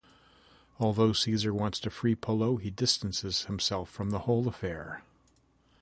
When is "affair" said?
4.47-5.03